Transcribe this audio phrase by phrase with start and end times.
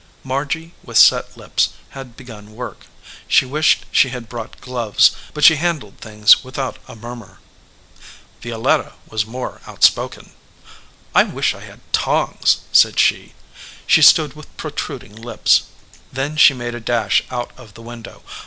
[0.23, 2.87] Margy, with set lips, had begun work.
[3.27, 7.37] She wished she had brought gloves, but she handled things without a murmur.
[8.41, 10.31] Violetta was more outspoken.
[11.11, 13.35] "1 wish I had tongs," said she.
[13.85, 15.65] She stood with protruding lips.
[16.09, 18.23] 37 EDGEWATER PEOPLE Then she made a dash out of the window.